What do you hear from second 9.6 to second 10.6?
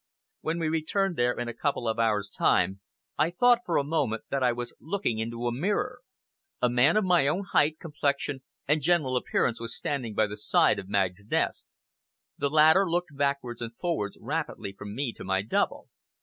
standing by the